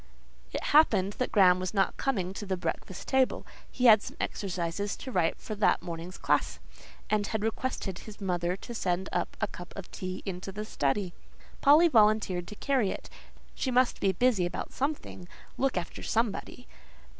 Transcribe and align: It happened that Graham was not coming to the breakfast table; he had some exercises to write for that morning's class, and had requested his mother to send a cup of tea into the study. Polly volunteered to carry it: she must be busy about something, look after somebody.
It 0.51 0.63
happened 0.73 1.13
that 1.19 1.31
Graham 1.31 1.59
was 1.59 1.75
not 1.75 1.95
coming 1.95 2.33
to 2.33 2.45
the 2.47 2.57
breakfast 2.57 3.07
table; 3.07 3.45
he 3.69 3.85
had 3.85 4.01
some 4.01 4.17
exercises 4.19 4.95
to 4.95 5.11
write 5.11 5.37
for 5.39 5.53
that 5.53 5.83
morning's 5.83 6.17
class, 6.17 6.57
and 7.11 7.27
had 7.27 7.43
requested 7.43 7.99
his 7.99 8.19
mother 8.19 8.57
to 8.57 8.73
send 8.73 9.09
a 9.13 9.27
cup 9.51 9.73
of 9.75 9.91
tea 9.91 10.23
into 10.25 10.51
the 10.51 10.65
study. 10.65 11.13
Polly 11.61 11.87
volunteered 11.87 12.47
to 12.47 12.55
carry 12.55 12.89
it: 12.89 13.11
she 13.53 13.69
must 13.69 13.99
be 13.99 14.11
busy 14.11 14.47
about 14.47 14.73
something, 14.73 15.27
look 15.55 15.77
after 15.77 16.01
somebody. 16.01 16.67